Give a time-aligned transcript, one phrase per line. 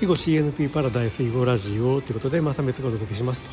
[0.00, 3.50] 囲碁 CNP パラダイス囲碁ラジオということで正光がお届けしますと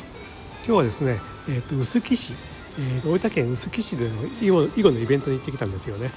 [0.64, 2.34] 今日はですね、えーと、臼杵市、
[2.78, 6.08] えーと、大分県臼杵市での囲碁囲碁のイベントに行ってきたんですよね、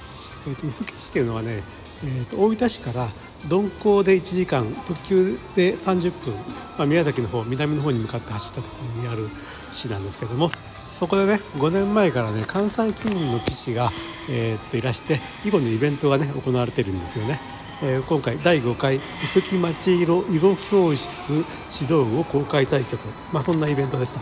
[0.46, 1.64] えーと、臼杵市っていうのはね、
[2.04, 3.08] えー、と大分市から
[3.50, 6.34] 鈍行で1時間特急で30分、
[6.78, 9.28] まあ、宮崎の方南の方に向かって走ったところにある
[9.72, 10.52] 市なんですけども
[10.86, 13.90] そこでね5年前からね関西棋院の棋士が、
[14.28, 17.40] えー、といらして囲碁のイベントがね行われてるんですよね。
[17.82, 21.44] えー、今回第5回臼杵町色囲碁教室指
[21.82, 23.00] 導部を公開対局、
[23.32, 24.20] まあ、そんなイベントでした。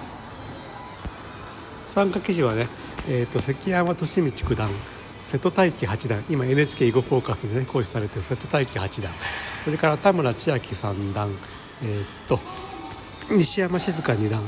[1.86, 2.68] 参加記事はね、
[3.08, 4.70] えーと、関山利道九段
[5.24, 9.12] 瀬戸大樹八段今 NHK 囲碁フォーカスでね講師されてる瀬戸大樹八段。
[9.64, 11.34] それから田村千秋三段
[11.82, 12.38] えっ、と
[13.28, 14.42] 西山静香二段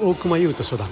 [0.00, 0.88] 大熊優斗初段。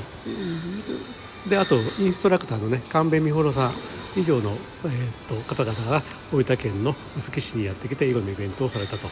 [1.48, 3.97] であとインストラクターのね神戸美幌さん。
[4.18, 4.50] 以上の、
[4.84, 9.08] えーと、方々が大分県の臼杵市にやってきて囲碁のイベントをされたと。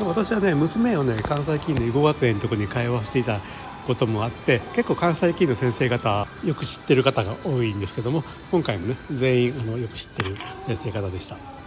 [0.00, 3.40] 私はね娘をね関西棋院の囲碁学園のとこに通わせていた
[3.84, 11.57] こともあって結構関西棋院の先生方よく知ってる方が多いんですけども今回もね全員あのよく知ってる先生方でした。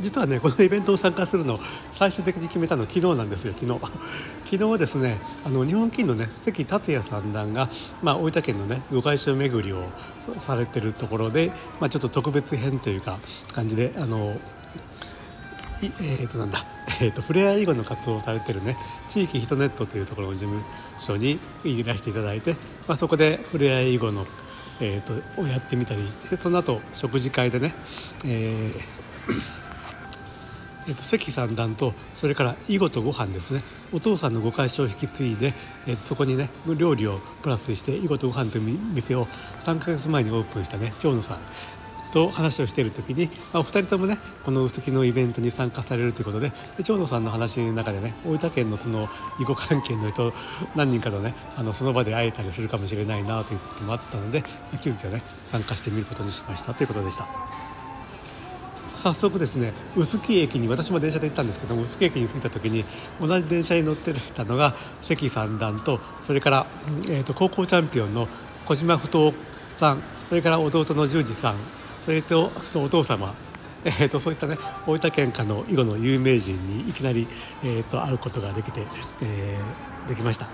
[0.00, 3.80] 実はねこのイベントを参加するの最終的に決めたの昨日なんですよ昨日。
[4.44, 7.70] 昨日ですねあの日本棋院のね関達也三段が、
[8.02, 9.84] まあ、大分県のね御開所巡りを
[10.38, 13.18] されてるところで、まあ、ちょっと特別編というか
[13.54, 14.36] 感じであの
[15.84, 16.60] えー、となんだ、
[17.02, 18.76] えーと、フレア囲碁の活動をされてるね
[19.08, 20.62] 地域ヒトネットというところの事務
[21.00, 22.52] 所にいらしていただいて、
[22.86, 24.24] まあ、そこでフレア囲碁の、
[24.80, 27.74] えーと、をやってみたりしてその後食事会でね、
[28.24, 29.01] えー
[30.88, 35.52] えっと、関三段とそれから囲碁とご飯ですねお父さんのご会社を引き継いで、
[35.86, 41.38] えっと、そこにね料理をプラスして囲碁とご飯という店を3か月前にオープンしたね長野さん
[42.12, 49.08] と話をしている時に、まあ、お二人ともねこの臼杵のイベントに参加されるということでで長野さんの話の中でね大分県のその
[49.40, 50.32] 囲碁関係の人
[50.76, 54.42] 何人かとねあのその場で会えたりするかもしれないなということもあったので
[54.82, 57.71] 急遽ね参加してみることにしましたということでした。
[58.94, 62.84] 早速ですね臼杵駅に私も電車で行ったんですけども臼杵駅に着いた時に
[63.20, 66.66] 同じ電車に乗ってたのが関三段とそれから、
[67.10, 68.28] えーと、高校チャンピオンの
[68.64, 69.34] 小島不藤
[69.76, 71.54] さんそれから弟の十二さん
[72.04, 73.34] それとそのお父様
[73.84, 77.26] えーと、そういったね大分県下の囲碁の有名人にいきなり、
[77.64, 80.48] えーと、会うことができて、えー、できました。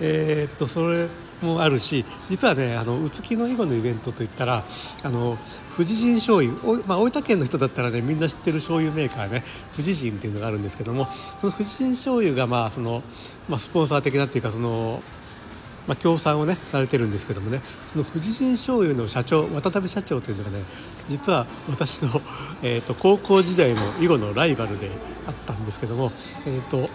[0.00, 1.08] えーとそれ
[1.42, 4.64] もあるし実はねあの臼杵の囲碁のイベントといったら
[5.02, 5.38] あの
[5.74, 9.42] 富士神醤油お、まあ、大分県の人だったらねみんな知ってる醤油メーカーね
[9.72, 13.02] 富士神っていうのがあるんですけどもその富士神醤油がまあその、
[13.48, 15.02] まあ、スポンサー的なっていうかその
[15.88, 20.58] まあ、協賛をねされてるんですけどもねその富士神醤油の社長渡辺社長というのがね
[21.08, 22.10] 実は私の、
[22.62, 24.88] えーと、高校時代の囲碁のライバルで
[25.26, 26.12] あったんですけども、
[26.46, 26.88] えーと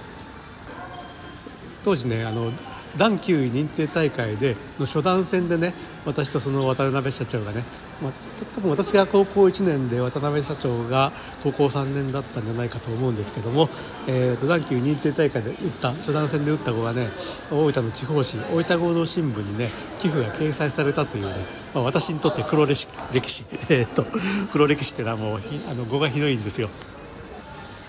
[1.86, 2.52] 当時ねあの
[2.98, 5.74] 段9位認定大会での初段戦でね
[6.06, 7.64] 私とその渡辺社長がね、
[8.02, 8.12] まあ、
[8.56, 11.12] 多分私が高校1年で渡辺社長が
[11.44, 13.68] 高校3年だったんじゃないかと思うんですけども、
[14.08, 17.08] えーと、段9位認定大会で打った初段戦で打った子がね
[17.52, 19.70] 大分の地方紙大分合同新聞にね
[20.00, 21.32] 寄付が掲載されたというね、
[21.74, 22.88] まあ、私にとって黒歴史
[23.70, 24.06] えー、っと
[24.52, 25.40] 黒歴史っていうのはもう
[25.72, 26.70] あの語がひどいんですよ。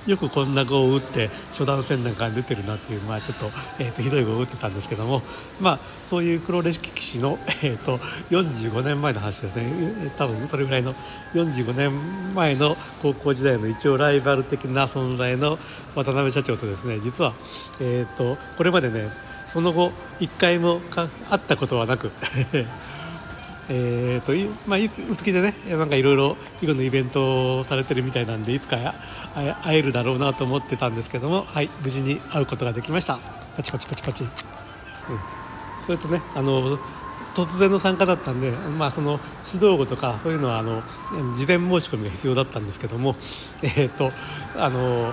[0.06, 3.46] よくこんな碁を打って初段戦なんか出てるなっていう、まあ、ちょっと,、
[3.80, 5.22] えー、とひどい碁を打ってたんですけども、
[5.60, 7.98] まあ、そういう黒歴史の、えー、と
[8.30, 10.10] 45年前の話ですね。
[10.16, 10.94] 多分それぐらいの
[11.34, 15.58] 45年前の高校時代の一応ライバル的な存在の
[15.94, 17.32] 渡辺社長とですね実は、
[17.80, 19.10] えー、とこれまでね
[19.46, 22.10] その後一回も会ったことはなく
[23.68, 24.32] えーと
[24.68, 28.94] まあ、好きでねなんかいろいろ囲碁のイベントをされてるみたいなんでいつか
[29.64, 33.18] 会えるだろうなと思ってたんですけども、はい、無事に会うことができました。
[33.56, 34.30] パチパチパチパチ、うん、
[35.86, 36.78] それとねあの
[37.34, 40.82] 突然の参加だったんで、まあ、その指導語とかそういうのはあの
[41.34, 43.14] 事前申し込みが必要だったんですけども
[43.62, 44.10] えっ、ー、と
[44.56, 45.12] あの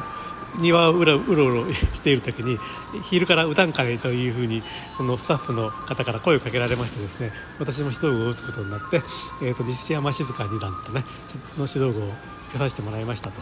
[0.59, 2.57] 庭をうろうろうろしている時に
[3.03, 4.61] 昼から歌んかねというふうに
[4.97, 8.97] そのスタッフの方から声をかけられましてですね私も指導碁を打つことになって、
[9.41, 11.01] えーと、西山静香二段とね
[11.57, 12.15] の指導碁を受
[12.53, 13.41] けさせてもらいましたと。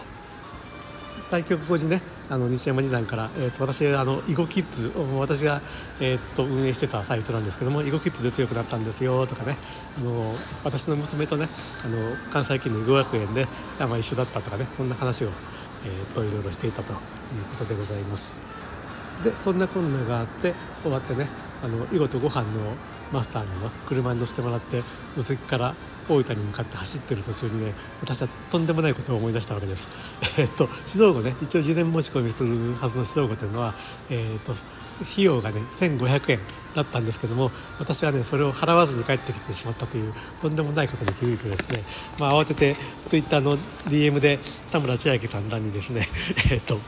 [1.32, 5.62] 対局後にねあの西山二段から、えーと、私あの囲碁キッズ私が、
[6.02, 9.56] えーと、運営してたサイトなんですけども囲碁キッズで強くなったんですよとかね
[9.98, 10.34] あの
[10.66, 11.48] 私の娘とね
[11.86, 11.98] あの
[12.34, 13.48] 関西棋の囲碁学園で、
[13.80, 15.30] まあ、一緒だったとかねそんな話を
[15.86, 16.98] えー、といろいろしていたという
[17.50, 18.34] ことでございます。
[19.24, 21.28] でそんなこんながあって終わってね
[21.64, 22.76] あの囲碁とご飯の
[23.12, 24.82] マスターにの車に乗せてもらって
[25.16, 25.76] 無席から
[26.10, 29.88] 大分に向かって走ってる途中にね私はとんでもないことを思い出したわけです。
[30.40, 33.74] えー、っと指導後ね一応事前申し込みするはずの指導後というのは、
[34.10, 34.54] えー、っと
[35.02, 36.40] 費用がね1500円
[36.76, 41.84] だったんですけども私はねそれを払わずに帰ってきてしまったというとんでもないことに気づいてですね、
[42.20, 42.76] まあ、慌てて
[43.10, 43.52] Twitter の
[43.88, 44.40] DM で
[44.72, 46.08] 田村千秋さんらにですね
[46.52, 46.80] えっと、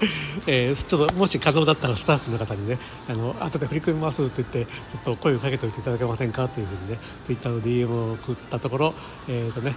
[0.48, 2.80] えー、ちょっともし可能だったらスタッフの方にね
[3.10, 8.94] あの後で振り込みますと言ってちょっと声をかけておいていただけませんかというふうにね Twitter の DM を送ったところ
[9.28, 9.76] えっ、ー、とね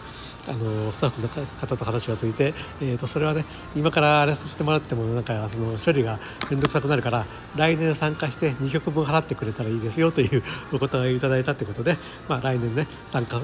[0.48, 3.44] あのスタッフの方と話がついて、えー、とそれはね
[3.74, 7.94] 今からあれしてもらってもなんかその処理が面倒くさくなるから来年
[8.26, 10.42] 参加して2曲分払ってくれたらいいですよという
[10.72, 11.96] お答えをいただいたということで、
[12.28, 13.40] まあ、来年ね参加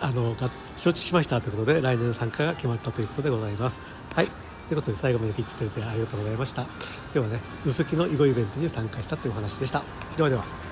[0.00, 0.34] あの
[0.76, 3.78] 承知しましたということで来年参加が決まったということでございます。
[4.14, 4.28] はい
[4.68, 6.62] ということで最後まで聞いてくれてありがとうございました。
[6.62, 6.70] 今
[7.14, 9.82] 日はね、薄木の囲碁イベントに参加したというお話でした。
[10.16, 10.69] ではでは。